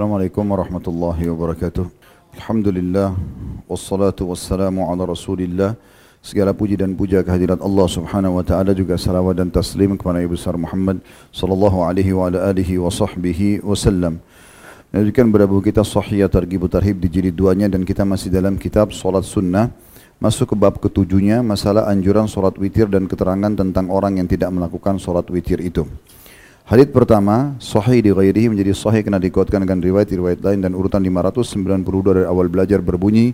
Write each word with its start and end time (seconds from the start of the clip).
Assalamualaikum 0.00 0.48
warahmatullahi 0.48 1.28
wabarakatuh. 1.28 1.84
Alhamdulillah 2.32 3.12
wassalatu 3.68 4.32
wassalamu 4.32 4.88
ala 4.88 5.04
Rasulillah. 5.04 5.76
Segala 6.24 6.56
puji 6.56 6.80
dan 6.80 6.96
puja 6.96 7.20
kehadirat 7.20 7.60
Allah 7.60 7.84
Subhanahu 7.84 8.40
wa 8.40 8.44
taala 8.48 8.72
juga 8.72 8.96
salawat 8.96 9.36
dan 9.36 9.52
taslim 9.52 10.00
kepada 10.00 10.16
Nabi 10.16 10.32
besar 10.32 10.56
Muhammad 10.56 11.04
sallallahu 11.36 11.84
alaihi 11.84 12.16
wa 12.16 12.32
ala 12.32 12.48
alihi 12.48 12.80
wa 12.80 12.88
sahbihi 12.88 13.60
wasallam. 13.60 14.24
Lanjutkan 14.88 15.28
berapa 15.28 15.52
kita 15.60 15.84
sahih 15.84 16.24
targhib 16.32 16.64
tarhib 16.72 16.96
di 16.96 17.08
jilid 17.12 17.36
duanya 17.36 17.68
dan 17.68 17.84
kita 17.84 18.00
masih 18.00 18.32
dalam 18.32 18.56
kitab 18.56 18.96
solat 18.96 19.28
sunnah 19.28 19.68
masuk 20.16 20.48
ke 20.48 20.56
bab 20.56 20.80
ketujuhnya 20.80 21.44
masalah 21.44 21.92
anjuran 21.92 22.24
solat 22.24 22.56
witir 22.56 22.88
dan 22.88 23.04
keterangan 23.04 23.52
tentang 23.52 23.92
orang 23.92 24.16
yang 24.16 24.24
tidak 24.24 24.48
melakukan 24.48 24.96
solat 24.96 25.28
witir 25.28 25.60
itu. 25.60 25.84
Hadith 26.68 26.92
pertama, 26.92 27.56
sahih 27.58 28.04
di 28.04 28.10
ghairihi 28.12 28.52
menjadi 28.52 28.76
sahih 28.76 29.00
kena 29.00 29.16
dikuatkan 29.16 29.64
dengan 29.64 29.80
riwayat-riwayat 29.80 30.40
lain 30.44 30.60
dan 30.60 30.72
urutan 30.76 31.00
592 31.02 31.82
dari 32.12 32.22
awal 32.28 32.46
belajar 32.46 32.78
berbunyi 32.84 33.32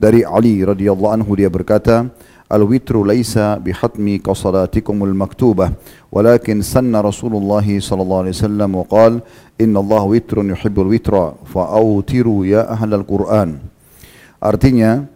dari 0.00 0.26
Ali 0.26 0.64
radhiyallahu 0.66 1.14
anhu 1.20 1.30
dia 1.38 1.46
berkata, 1.52 2.10
Al-witru 2.52 3.00
laisa 3.00 3.56
bihatmi 3.56 4.20
qasalatikumul 4.20 5.16
maktubah 5.16 5.72
walakin 6.12 6.60
sanna 6.60 7.00
Rasulullah 7.00 7.64
sallallahu 7.64 8.28
alaihi 8.28 8.36
wasallam 8.36 8.70
wa 8.76 8.84
qala 8.84 9.24
inna 9.56 9.80
Allah 9.80 10.02
witrun 10.04 10.52
yuhibbul 10.52 10.92
witra 10.92 11.32
fa'awtiru 11.48 12.44
ya 12.44 12.68
ahlal 12.68 13.08
Qur'an. 13.08 13.56
Artinya, 14.36 15.08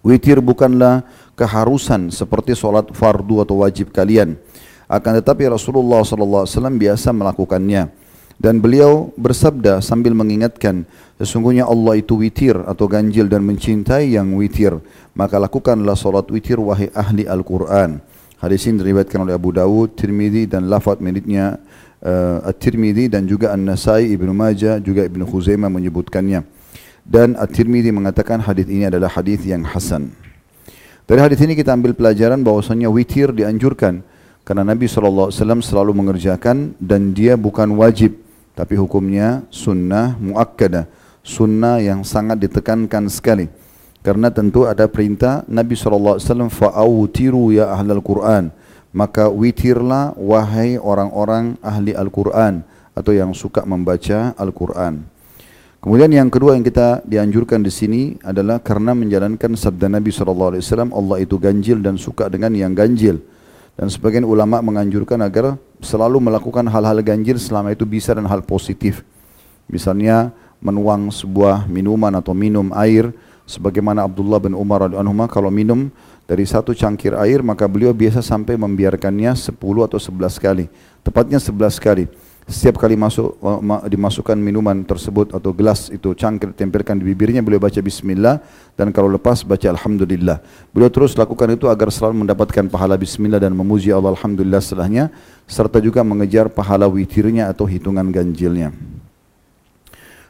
witir 0.00 0.40
bukanlah 0.40 1.04
keharusan 1.36 2.08
seperti 2.08 2.56
solat 2.56 2.96
fardu 2.96 3.44
atau 3.44 3.60
wajib 3.60 3.92
kalian. 3.92 4.40
Akan 4.88 5.12
tetapi 5.20 5.44
Rasulullah 5.52 6.00
sallallahu 6.00 6.48
alaihi 6.48 6.54
wasallam 6.56 6.76
biasa 6.80 7.08
melakukannya. 7.12 7.92
Dan 8.38 8.62
beliau 8.62 9.12
bersabda 9.20 9.84
sambil 9.84 10.16
mengingatkan, 10.16 10.88
sesungguhnya 11.20 11.68
Allah 11.68 12.00
itu 12.00 12.16
witir 12.16 12.56
atau 12.64 12.88
ganjil 12.88 13.28
dan 13.28 13.44
mencintai 13.44 14.16
yang 14.16 14.32
witir. 14.38 14.80
Maka 15.12 15.36
lakukanlah 15.36 15.92
solat 15.92 16.24
witir 16.32 16.56
wahai 16.56 16.88
ahli 16.96 17.28
Al-Quran. 17.28 18.00
Hadis 18.38 18.64
ini 18.70 18.80
diriwayatkan 18.80 19.26
oleh 19.26 19.34
Abu 19.34 19.50
Dawud, 19.50 19.98
Tirmidzi 19.98 20.46
dan 20.46 20.70
lafaz 20.70 21.02
miliknya 21.02 21.58
uh, 22.00 22.46
At-Tirmidzi 22.46 23.10
dan 23.10 23.26
juga 23.26 23.50
An-Nasai, 23.50 24.14
Ibnu 24.14 24.30
Majah, 24.30 24.78
juga 24.78 25.02
Ibnu 25.02 25.26
Khuzaimah 25.26 25.68
menyebutkannya. 25.68 26.46
Dan 27.02 27.34
At-Tirmidzi 27.34 27.90
mengatakan 27.90 28.38
hadis 28.38 28.70
ini 28.70 28.86
adalah 28.86 29.10
hadis 29.10 29.42
yang 29.42 29.66
hasan. 29.66 30.14
Dari 31.10 31.18
hadis 31.18 31.42
ini 31.42 31.58
kita 31.58 31.74
ambil 31.74 31.98
pelajaran 31.98 32.38
bahwasanya 32.46 32.86
witir 32.86 33.34
dianjurkan 33.34 34.06
Karena 34.48 34.64
Nabi 34.64 34.88
SAW 34.88 35.28
selalu 35.60 35.92
mengerjakan 35.92 36.72
dan 36.80 37.12
dia 37.12 37.36
bukan 37.36 37.68
wajib. 37.76 38.16
Tapi 38.56 38.80
hukumnya 38.80 39.44
sunnah 39.52 40.16
muakkadah. 40.16 40.88
Sunnah 41.20 41.84
yang 41.84 42.00
sangat 42.00 42.40
ditekankan 42.40 43.12
sekali. 43.12 43.52
Karena 44.00 44.32
tentu 44.32 44.64
ada 44.64 44.88
perintah 44.88 45.44
Nabi 45.44 45.76
SAW 45.76 46.48
fa'awtiru 46.48 47.60
ya 47.60 47.76
ahlal 47.76 48.00
Quran. 48.00 48.48
Maka 48.88 49.28
witirlah 49.28 50.16
wahai 50.16 50.80
orang-orang 50.80 51.60
ahli 51.60 51.92
Al-Quran. 51.92 52.64
Atau 52.96 53.12
yang 53.12 53.36
suka 53.36 53.68
membaca 53.68 54.32
Al-Quran. 54.32 55.04
Kemudian 55.84 56.08
yang 56.08 56.32
kedua 56.32 56.56
yang 56.56 56.64
kita 56.64 57.04
dianjurkan 57.04 57.60
di 57.60 57.68
sini 57.68 58.16
adalah 58.24 58.64
karena 58.64 58.96
menjalankan 58.96 59.60
sabda 59.60 59.92
Nabi 59.92 60.08
SAW 60.08 60.56
Allah 60.88 61.18
itu 61.20 61.36
ganjil 61.36 61.84
dan 61.84 62.00
suka 62.00 62.32
dengan 62.32 62.56
yang 62.56 62.72
ganjil. 62.72 63.20
Dan 63.78 63.86
sebagian 63.86 64.26
ulama 64.26 64.58
menganjurkan 64.58 65.22
agar 65.22 65.54
selalu 65.78 66.18
melakukan 66.18 66.66
hal-hal 66.66 66.98
ganjil 66.98 67.38
selama 67.38 67.70
itu 67.70 67.86
bisa 67.86 68.10
dan 68.10 68.26
hal 68.26 68.42
positif. 68.42 69.06
Misalnya 69.70 70.34
menuang 70.58 71.14
sebuah 71.14 71.70
minuman 71.70 72.10
atau 72.18 72.34
minum 72.34 72.74
air 72.74 73.14
sebagaimana 73.46 74.02
Abdullah 74.02 74.42
bin 74.42 74.58
Umar 74.58 74.90
radhiyallahu 74.90 75.30
kalau 75.30 75.54
minum 75.54 75.94
dari 76.26 76.42
satu 76.42 76.74
cangkir 76.74 77.14
air 77.14 77.38
maka 77.46 77.70
beliau 77.70 77.94
biasa 77.94 78.18
sampai 78.18 78.58
membiarkannya 78.58 79.30
10 79.38 79.54
atau 79.56 79.98
11 80.02 80.42
kali. 80.42 80.66
Tepatnya 81.06 81.38
11 81.38 81.78
kali. 81.78 82.04
Setiap 82.48 82.80
kali 82.80 82.96
masuk 82.96 83.36
dimasukkan 83.92 84.32
minuman 84.40 84.80
tersebut 84.80 85.36
atau 85.36 85.52
gelas 85.52 85.92
itu 85.92 86.16
cangkir 86.16 86.56
tempelkan 86.56 86.96
di 86.96 87.04
bibirnya 87.12 87.44
beliau 87.44 87.60
baca 87.60 87.76
bismillah 87.76 88.40
dan 88.72 88.88
kalau 88.88 89.12
lepas 89.12 89.44
baca 89.44 89.68
alhamdulillah. 89.68 90.40
Beliau 90.72 90.88
terus 90.88 91.12
lakukan 91.12 91.52
itu 91.52 91.68
agar 91.68 91.92
selalu 91.92 92.24
mendapatkan 92.24 92.64
pahala 92.72 92.96
bismillah 92.96 93.36
dan 93.36 93.52
memuji 93.52 93.92
Allah 93.92 94.16
alhamdulillah 94.16 94.64
setelahnya 94.64 95.12
serta 95.44 95.76
juga 95.76 96.00
mengejar 96.00 96.48
pahala 96.48 96.88
witirnya 96.88 97.52
atau 97.52 97.68
hitungan 97.68 98.08
ganjilnya. 98.08 98.72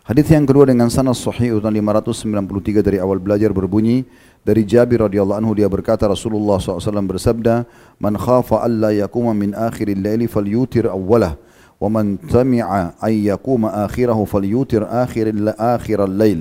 Hadis 0.02 0.26
yang 0.26 0.42
kedua 0.42 0.66
dengan 0.66 0.90
sanad 0.90 1.14
sahih 1.14 1.54
urutan 1.54 1.70
593 1.70 2.82
dari 2.82 2.98
awal 2.98 3.22
belajar 3.22 3.54
berbunyi 3.54 4.02
dari 4.42 4.66
Jabir 4.66 5.06
radhiyallahu 5.06 5.38
anhu 5.38 5.54
dia 5.54 5.70
berkata 5.70 6.10
Rasulullah 6.10 6.58
SAW 6.58 6.82
bersabda 6.82 7.62
man 8.02 8.18
khafa 8.18 8.58
alla 8.66 8.90
yakuma 8.90 9.30
min 9.38 9.54
akhiril 9.54 10.02
laili 10.02 10.26
falyutir 10.26 10.90
awwalah 10.90 11.38
ومن 11.83 12.31
تمع 12.31 12.67
أن 13.03 13.13
يقوم 13.13 13.65
آخره 13.65 14.19
فليوتر 14.25 14.87
آخر 14.87 15.25
آخر 15.59 15.99
الليل 16.03 16.39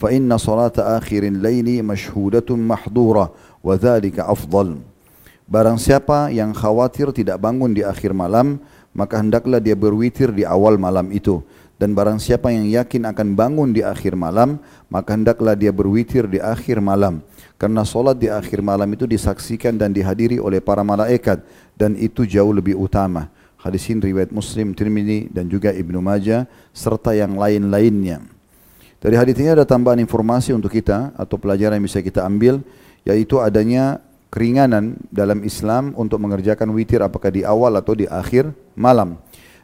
فإن 0.00 0.30
صلاة 0.38 0.72
آخر 0.78 1.22
الليل 1.22 1.84
مشهودة 1.84 2.48
محظورة 2.56 3.24
وذلك 3.64 4.16
أفضل 4.20 4.68
Barang 5.48 5.80
siapa 5.80 6.28
yang 6.28 6.52
khawatir 6.52 7.08
tidak 7.08 7.40
bangun 7.40 7.72
di 7.72 7.80
akhir 7.80 8.12
malam, 8.12 8.60
maka 8.92 9.16
hendaklah 9.16 9.56
dia 9.56 9.72
berwitir 9.72 10.28
di 10.28 10.44
awal 10.44 10.76
malam 10.76 11.08
itu. 11.08 11.40
Dan 11.80 11.96
barang 11.96 12.20
siapa 12.20 12.52
yang 12.52 12.68
yakin 12.68 13.08
akan 13.08 13.32
bangun 13.32 13.72
di 13.72 13.80
akhir 13.80 14.12
malam, 14.12 14.60
maka 14.92 15.16
hendaklah 15.16 15.56
dia 15.56 15.72
berwitir 15.72 16.28
di 16.28 16.36
akhir 16.36 16.84
malam. 16.84 17.24
Karena 17.56 17.80
solat 17.80 18.20
di 18.20 18.28
akhir 18.28 18.60
malam 18.60 18.92
itu 18.92 19.08
disaksikan 19.08 19.80
dan 19.80 19.88
dihadiri 19.88 20.36
oleh 20.36 20.60
para 20.60 20.84
malaikat. 20.84 21.40
Dan 21.80 21.96
itu 21.96 22.28
jauh 22.28 22.52
lebih 22.52 22.76
utama. 22.76 23.31
Hadis 23.63 23.87
ini 23.87 24.11
riwayat 24.11 24.35
Muslim, 24.35 24.75
Tirmidzi 24.75 25.31
dan 25.31 25.47
juga 25.47 25.71
Ibnu 25.71 26.03
Majah 26.03 26.51
serta 26.75 27.15
yang 27.15 27.39
lain-lainnya. 27.39 28.19
Dari 28.99 29.15
hadis 29.15 29.39
ini 29.39 29.55
ada 29.55 29.63
tambahan 29.63 30.03
informasi 30.03 30.51
untuk 30.51 30.67
kita 30.67 31.15
atau 31.15 31.39
pelajaran 31.39 31.79
yang 31.79 31.87
bisa 31.87 32.03
kita 32.03 32.27
ambil 32.27 32.59
yaitu 33.07 33.39
adanya 33.39 34.03
keringanan 34.27 34.99
dalam 35.07 35.47
Islam 35.47 35.95
untuk 35.95 36.19
mengerjakan 36.19 36.75
witir 36.75 36.99
apakah 36.99 37.31
di 37.31 37.47
awal 37.47 37.79
atau 37.79 37.95
di 37.95 38.03
akhir 38.03 38.51
malam. 38.75 39.15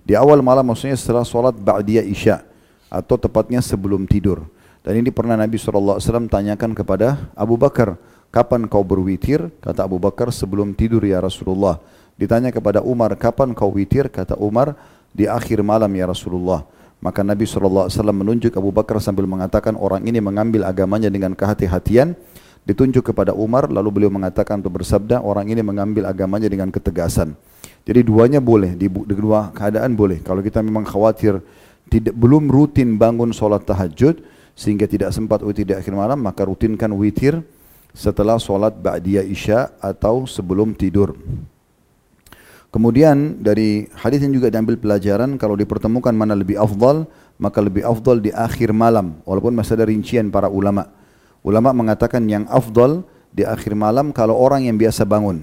Di 0.07 0.15
awal 0.15 0.39
malam 0.39 0.63
maksudnya 0.63 0.95
setelah 0.95 1.27
solat 1.27 1.59
ba'diyah 1.59 2.07
isya 2.07 2.39
atau 2.87 3.19
tepatnya 3.19 3.59
sebelum 3.59 4.07
tidur. 4.07 4.47
Dan 4.79 4.95
ini 5.03 5.11
pernah 5.11 5.35
Nabi 5.35 5.59
SAW 5.59 5.99
tanyakan 6.31 6.71
kepada 6.71 7.29
Abu 7.35 7.59
Bakar, 7.59 7.99
kapan 8.31 8.63
kau 8.65 8.81
berwitir? 8.81 9.51
Kata 9.59 9.83
Abu 9.83 9.99
Bakar, 9.99 10.31
sebelum 10.31 10.71
tidur 10.71 11.03
ya 11.03 11.19
Rasulullah. 11.19 11.83
Ditanya 12.19 12.51
kepada 12.51 12.83
Umar, 12.83 13.15
kapan 13.15 13.55
kau 13.55 13.71
witir? 13.71 14.11
Kata 14.11 14.35
Umar, 14.35 14.75
di 15.15 15.23
akhir 15.23 15.63
malam 15.63 15.87
ya 15.95 16.11
Rasulullah. 16.11 16.67
Maka 16.99 17.23
Nabi 17.23 17.47
SAW 17.47 17.87
menunjuk 18.11 18.51
Abu 18.59 18.75
Bakar 18.75 18.99
sambil 18.99 19.23
mengatakan 19.23 19.79
orang 19.79 20.03
ini 20.03 20.19
mengambil 20.19 20.67
agamanya 20.67 21.07
dengan 21.07 21.31
kehati-hatian. 21.31 22.19
Ditunjuk 22.67 23.15
kepada 23.15 23.31
Umar, 23.31 23.71
lalu 23.71 23.87
beliau 23.87 24.11
mengatakan 24.11 24.59
untuk 24.59 24.83
bersabda, 24.83 25.23
orang 25.23 25.47
ini 25.47 25.63
mengambil 25.63 26.11
agamanya 26.11 26.51
dengan 26.51 26.67
ketegasan. 26.67 27.39
Jadi 27.87 28.03
duanya 28.03 28.43
boleh, 28.43 28.75
di 28.75 28.91
dua 28.91 29.55
keadaan 29.55 29.95
boleh. 29.95 30.19
Kalau 30.19 30.43
kita 30.43 30.59
memang 30.59 30.83
khawatir 30.83 31.39
tidak 31.87 32.13
belum 32.19 32.51
rutin 32.51 32.99
bangun 32.99 33.31
solat 33.31 33.63
tahajud, 33.63 34.19
sehingga 34.59 34.91
tidak 34.91 35.15
sempat 35.15 35.39
witir 35.39 35.63
di 35.63 35.71
akhir 35.71 35.95
malam, 35.95 36.19
maka 36.19 36.43
rutinkan 36.43 36.91
witir 36.99 37.39
setelah 37.95 38.35
solat 38.35 38.75
ba'diyah 38.75 39.23
isya 39.23 39.71
atau 39.79 40.27
sebelum 40.27 40.75
tidur. 40.75 41.15
Kemudian 42.69 43.41
dari 43.41 43.89
hadis 43.97 44.21
ini 44.21 44.37
juga 44.37 44.53
diambil 44.53 44.77
pelajaran 44.77 45.41
kalau 45.41 45.57
dipertemukan 45.57 46.13
mana 46.13 46.37
lebih 46.37 46.53
afdal, 46.61 47.09
maka 47.41 47.65
lebih 47.65 47.81
afdal 47.81 48.21
di 48.21 48.29
akhir 48.29 48.69
malam. 48.77 49.17
Walaupun 49.25 49.57
masih 49.57 49.73
ada 49.73 49.89
rincian 49.89 50.29
para 50.29 50.53
ulama. 50.53 50.85
Ulama 51.41 51.73
mengatakan 51.73 52.29
yang 52.29 52.45
afdal 52.45 53.01
di 53.33 53.41
akhir 53.41 53.73
malam 53.73 54.13
kalau 54.13 54.37
orang 54.37 54.69
yang 54.69 54.77
biasa 54.77 55.01
bangun. 55.01 55.41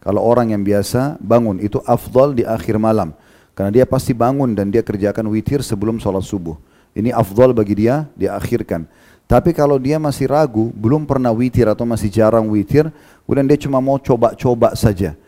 Kalau 0.00 0.24
orang 0.24 0.56
yang 0.56 0.64
biasa 0.64 1.20
bangun 1.20 1.60
itu 1.60 1.76
afdal 1.84 2.32
di 2.32 2.48
akhir 2.48 2.80
malam. 2.80 3.12
Karena 3.52 3.82
dia 3.82 3.84
pasti 3.84 4.16
bangun 4.16 4.56
dan 4.56 4.72
dia 4.72 4.80
kerjakan 4.80 5.28
witir 5.28 5.60
sebelum 5.60 6.00
sholat 6.00 6.24
subuh. 6.24 6.56
Ini 6.96 7.12
afdal 7.12 7.52
bagi 7.52 7.84
dia, 7.84 8.08
diakhirkan. 8.16 8.88
Tapi 9.28 9.52
kalau 9.52 9.76
dia 9.76 10.00
masih 10.00 10.32
ragu, 10.32 10.72
belum 10.72 11.04
pernah 11.04 11.36
witir 11.36 11.68
atau 11.68 11.84
masih 11.84 12.08
jarang 12.08 12.48
witir, 12.48 12.88
kemudian 13.28 13.44
dia 13.44 13.58
cuma 13.60 13.82
mau 13.82 14.00
coba-coba 14.00 14.72
saja 14.72 15.18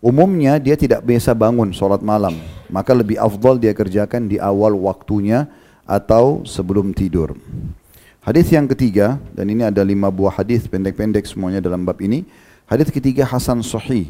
Umumnya 0.00 0.56
dia 0.56 0.80
tidak 0.80 1.04
biasa 1.04 1.36
bangun 1.36 1.76
solat 1.76 2.00
malam, 2.00 2.32
maka 2.72 2.96
lebih 2.96 3.20
afdal 3.20 3.60
dia 3.60 3.76
kerjakan 3.76 4.32
di 4.32 4.40
awal 4.40 4.72
waktunya 4.72 5.44
atau 5.84 6.40
sebelum 6.48 6.96
tidur. 6.96 7.36
Hadis 8.24 8.48
yang 8.48 8.64
ketiga 8.64 9.20
dan 9.36 9.52
ini 9.52 9.60
ada 9.60 9.84
lima 9.84 10.08
buah 10.08 10.40
hadis 10.40 10.64
pendek-pendek 10.64 11.28
semuanya 11.28 11.60
dalam 11.60 11.84
bab 11.84 12.00
ini. 12.00 12.24
Hadis 12.64 12.88
ketiga 12.88 13.28
Hasan 13.28 13.60
Sahih. 13.60 14.08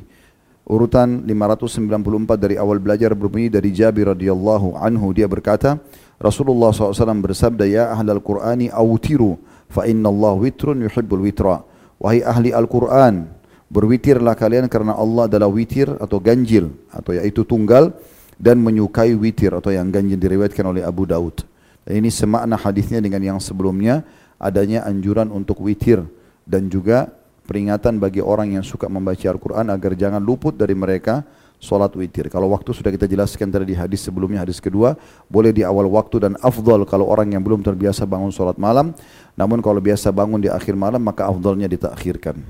urutan 0.70 1.26
594 1.26 2.38
dari 2.38 2.54
awal 2.54 2.78
belajar 2.78 3.10
berbunyi 3.10 3.50
dari 3.50 3.75
Jabir 3.75 4.14
radhiyallahu 4.14 4.78
anhu 4.78 5.10
dia 5.10 5.26
berkata 5.26 5.82
Rasulullah 6.22 6.70
SAW 6.70 6.94
bersabda 7.26 7.66
ya 7.66 7.90
ahlal 7.90 8.22
Qur'ani 8.22 8.70
awtiru 8.70 9.34
fa 9.66 9.88
inna 9.90 10.06
Allah 10.06 10.38
witrun 10.38 10.87
yuhibbul 10.87 11.26
witra 11.26 11.66
wahai 11.98 12.22
ahli 12.22 12.54
Al-Qur'an 12.54 13.39
berwitirlah 13.70 14.34
kalian 14.34 14.67
karena 14.67 14.99
Allah 14.99 15.31
adalah 15.31 15.46
witir 15.46 15.88
atau 15.96 16.19
ganjil 16.19 16.75
atau 16.90 17.14
yaitu 17.14 17.46
tunggal 17.46 17.94
dan 18.37 18.58
menyukai 18.58 19.14
witir 19.14 19.55
atau 19.55 19.70
yang 19.70 19.88
ganjil 19.88 20.19
diriwayatkan 20.19 20.67
oleh 20.67 20.82
Abu 20.82 21.06
Daud 21.06 21.46
dan 21.87 22.02
ini 22.02 22.11
semakna 22.11 22.58
hadisnya 22.58 22.99
dengan 22.99 23.22
yang 23.22 23.38
sebelumnya 23.38 24.02
adanya 24.37 24.84
anjuran 24.84 25.31
untuk 25.31 25.62
witir 25.62 26.02
dan 26.44 26.67
juga 26.67 27.14
peringatan 27.46 27.99
bagi 27.99 28.19
orang 28.22 28.58
yang 28.58 28.64
suka 28.67 28.87
membaca 28.87 29.26
Al-Quran 29.26 29.70
agar 29.75 29.93
jangan 29.94 30.23
luput 30.23 30.55
dari 30.55 30.75
mereka 30.75 31.26
solat 31.61 31.93
witir. 31.93 32.32
Kalau 32.32 32.49
waktu 32.50 32.73
sudah 32.73 32.88
kita 32.88 33.05
jelaskan 33.05 33.52
tadi 33.52 33.75
di 33.75 33.76
hadis 33.76 34.00
sebelumnya, 34.06 34.43
hadis 34.43 34.58
kedua, 34.58 34.96
boleh 35.28 35.52
di 35.52 35.61
awal 35.61 35.87
waktu 35.93 36.31
dan 36.31 36.32
afdal 36.40 36.88
kalau 36.88 37.06
orang 37.06 37.37
yang 37.37 37.44
belum 37.44 37.61
terbiasa 37.61 38.08
bangun 38.08 38.32
solat 38.32 38.56
malam. 38.56 38.96
Namun 39.37 39.61
kalau 39.61 39.78
biasa 39.78 40.08
bangun 40.14 40.40
di 40.40 40.49
akhir 40.49 40.73
malam, 40.73 41.05
maka 41.05 41.28
afdalnya 41.28 41.69
ditakhirkan. 41.69 42.40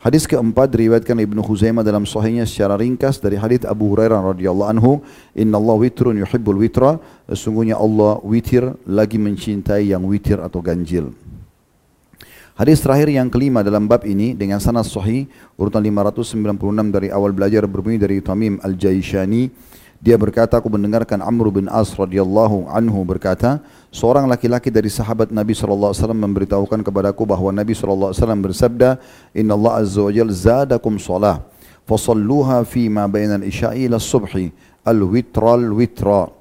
Hadis 0.00 0.24
keempat 0.24 0.72
diriwayatkan 0.72 1.12
Ibnu 1.12 1.44
Huzaimah 1.44 1.84
dalam 1.84 2.08
sahihnya 2.08 2.48
secara 2.48 2.72
ringkas 2.80 3.20
dari 3.20 3.36
hadis 3.36 3.68
Abu 3.68 3.92
Hurairah 3.92 4.32
radhiyallahu 4.32 4.70
anhu, 4.72 5.04
"Inna 5.36 5.60
Allah 5.60 5.76
witrun 5.76 6.16
yuhibbul 6.16 6.56
witra." 6.56 6.96
Sesungguhnya 7.28 7.76
Allah 7.76 8.16
witir 8.24 8.64
lagi 8.88 9.20
mencintai 9.20 9.92
yang 9.92 10.08
witir 10.08 10.40
atau 10.40 10.64
ganjil. 10.64 11.12
Hadis 12.56 12.80
terakhir 12.80 13.12
yang 13.12 13.28
kelima 13.28 13.60
dalam 13.60 13.84
bab 13.84 14.08
ini 14.08 14.32
dengan 14.32 14.56
sanad 14.56 14.88
sahih 14.88 15.28
urutan 15.60 15.84
596 15.84 16.88
dari 16.88 17.12
awal 17.12 17.36
belajar 17.36 17.68
berbunyi 17.68 18.00
dari 18.00 18.24
Tamim 18.24 18.56
Al-Jaishani 18.64 19.52
dia 20.00 20.16
berkata 20.16 20.56
aku 20.56 20.72
mendengarkan 20.72 21.20
Amr 21.20 21.52
bin 21.52 21.68
As 21.68 21.92
radhiyallahu 21.92 22.72
anhu 22.72 23.04
berkata 23.04 23.60
seorang 23.92 24.24
laki-laki 24.24 24.72
dari 24.72 24.88
sahabat 24.88 25.28
Nabi 25.28 25.52
wasallam 25.52 26.24
memberitahukan 26.24 26.80
kepadaku 26.80 27.28
bahwa 27.28 27.52
Nabi 27.52 27.76
wasallam 27.76 28.40
bersabda 28.40 28.96
inna 29.36 29.52
Allah 29.52 29.84
azza 29.84 30.00
wa 30.00 30.08
jalla 30.08 30.32
zadakum 30.32 30.96
shalah 30.96 31.44
fasalluha 31.84 32.64
fi 32.64 32.88
ma 32.88 33.04
isya'i 33.44 33.92
ila 33.92 34.00
subhi 34.00 34.48
al-witral 34.88 35.68
witra 35.76 36.32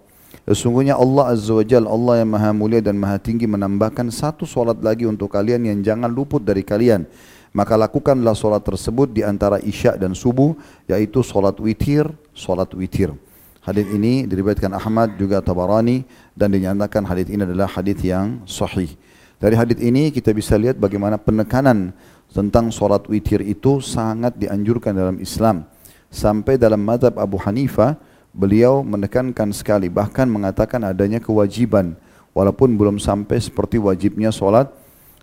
Sesungguhnya 0.50 0.97
Allah 0.97 1.38
Azza 1.38 1.53
wa 1.53 1.61
Jal, 1.61 1.85
Allah 1.85 2.25
yang 2.25 2.33
maha 2.33 2.50
mulia 2.50 2.81
dan 2.81 2.97
maha 2.97 3.21
tinggi 3.21 3.45
menambahkan 3.45 4.09
satu 4.09 4.50
solat 4.50 4.81
lagi 4.81 5.06
untuk 5.06 5.29
kalian 5.29 5.61
yang 5.61 5.77
jangan 5.85 6.09
luput 6.09 6.41
dari 6.41 6.65
kalian. 6.65 7.06
Maka 7.53 7.77
lakukanlah 7.77 8.33
solat 8.33 8.65
tersebut 8.65 9.13
di 9.13 9.21
antara 9.21 9.61
isya 9.61 9.94
dan 9.94 10.17
subuh, 10.17 10.57
yaitu 10.89 11.21
solat 11.21 11.53
witir, 11.61 12.09
solat 12.33 12.73
witir. 12.73 13.13
Hadis 13.59 13.88
ini 13.91 14.23
diriwayatkan 14.23 14.71
Ahmad 14.71 15.19
juga 15.19 15.44
Tabarani 15.44 16.07
dan 16.31 16.56
dinyatakan 16.56 17.03
hadis 17.03 17.27
ini 17.27 17.44
adalah 17.44 17.67
hadis 17.67 18.00
yang 18.00 18.39
sahih. 18.47 18.95
Dari 19.39 19.56
hadis 19.56 19.79
ini 19.83 20.11
kita 20.11 20.31
bisa 20.31 20.56
lihat 20.56 20.79
bagaimana 20.79 21.19
penekanan 21.19 21.91
tentang 22.31 22.71
solat 22.71 23.03
witir 23.11 23.44
itu 23.44 23.83
sangat 23.83 24.35
dianjurkan 24.39 24.95
dalam 24.95 25.17
Islam. 25.19 25.67
Sampai 26.09 26.56
dalam 26.57 26.81
madhab 26.81 27.19
Abu 27.19 27.38
Hanifah, 27.38 28.00
beliau 28.33 28.85
menekankan 28.85 29.50
sekali 29.53 29.89
bahkan 29.89 30.29
mengatakan 30.29 30.85
adanya 30.85 31.17
kewajiban 31.17 31.97
walaupun 32.33 32.77
belum 32.77 33.01
sampai 33.01 33.41
seperti 33.41 33.81
wajibnya 33.81 34.29
solat 34.29 34.69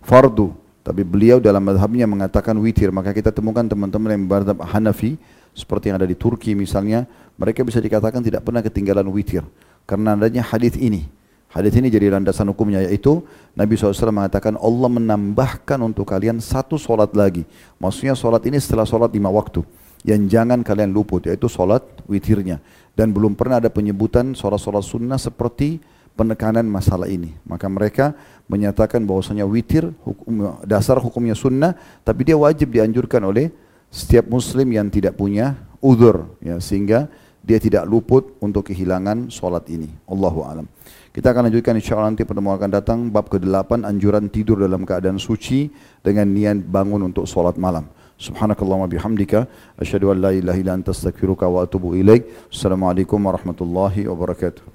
fardu 0.03 0.53
tapi 0.83 1.03
beliau 1.07 1.39
dalam 1.39 1.63
madhabnya 1.63 2.07
mengatakan 2.07 2.55
witir 2.59 2.91
maka 2.91 3.15
kita 3.15 3.31
temukan 3.31 3.67
teman-teman 3.67 4.15
yang 4.15 4.27
bermadhab 4.27 4.59
Hanafi 4.67 5.19
seperti 5.57 5.89
yang 5.89 5.97
ada 5.97 6.05
di 6.05 6.13
Turki 6.13 6.53
misalnya 6.53 7.09
mereka 7.41 7.65
bisa 7.65 7.81
dikatakan 7.81 8.21
tidak 8.21 8.45
pernah 8.45 8.61
ketinggalan 8.61 9.09
witir. 9.09 9.41
Karena 9.89 10.13
adanya 10.13 10.45
hadis 10.45 10.77
ini. 10.77 11.09
Hadis 11.49 11.73
ini 11.81 11.89
jadi 11.89 12.13
landasan 12.13 12.53
hukumnya 12.53 12.85
yaitu 12.85 13.25
Nabi 13.57 13.81
SAW 13.81 14.13
mengatakan 14.13 14.61
Allah 14.61 14.93
menambahkan 14.93 15.81
untuk 15.81 16.05
kalian 16.05 16.37
satu 16.37 16.77
solat 16.77 17.17
lagi. 17.17 17.49
Maksudnya 17.81 18.13
solat 18.13 18.45
ini 18.45 18.61
setelah 18.61 18.85
solat 18.85 19.09
lima 19.17 19.33
waktu 19.33 19.65
yang 20.05 20.29
jangan 20.29 20.61
kalian 20.61 20.93
luput 20.93 21.25
yaitu 21.25 21.49
solat 21.49 21.81
witirnya. 22.05 22.61
Dan 22.93 23.17
belum 23.17 23.33
pernah 23.33 23.57
ada 23.57 23.73
penyebutan 23.73 24.37
solat-solat 24.37 24.85
sunnah 24.85 25.17
seperti 25.17 25.81
penekanan 26.17 26.65
masalah 26.65 27.09
ini. 27.09 27.37
Maka 27.45 27.69
mereka 27.69 28.17
menyatakan 28.49 29.05
bahwasanya 29.05 29.45
witir 29.45 29.93
hukum, 30.05 30.61
dasar 30.65 30.97
hukumnya 31.01 31.37
sunnah, 31.37 31.77
tapi 32.03 32.25
dia 32.25 32.37
wajib 32.37 32.73
dianjurkan 32.73 33.21
oleh 33.29 33.53
setiap 33.97 34.29
muslim 34.29 34.69
yang 34.77 34.93
tidak 34.93 35.17
punya 35.17 35.57
udur, 35.81 36.37
ya, 36.45 36.61
sehingga 36.61 37.09
dia 37.41 37.57
tidak 37.57 37.89
luput 37.89 38.37
untuk 38.45 38.69
kehilangan 38.69 39.33
solat 39.33 39.65
ini. 39.73 39.89
Allahu 40.05 40.45
alam. 40.45 40.67
Kita 41.15 41.33
akan 41.33 41.49
lanjutkan 41.49 41.81
insya 41.81 41.97
Allah 41.97 42.13
nanti 42.13 42.29
pertemuan 42.29 42.61
akan 42.61 42.71
datang 42.77 42.99
bab 43.09 43.33
ke-8 43.33 43.89
anjuran 43.89 44.29
tidur 44.29 44.61
dalam 44.61 44.85
keadaan 44.85 45.17
suci 45.17 45.73
dengan 46.05 46.29
niat 46.29 46.69
bangun 46.69 47.09
untuk 47.09 47.25
solat 47.25 47.57
malam. 47.57 47.89
Subhanakallahumma 48.21 48.91
bihamdika 48.91 49.49
asyhadu 49.81 50.13
an 50.13 50.21
la 50.21 50.31
ilaha 50.35 50.59
illa 50.61 50.73
anta 50.77 50.93
astaghfiruka 50.93 51.49
wa 51.49 51.65
atubu 51.65 51.97
ilaik. 51.97 52.53
Assalamualaikum 52.53 53.17
warahmatullahi 53.23 54.11
wabarakatuh. 54.11 54.75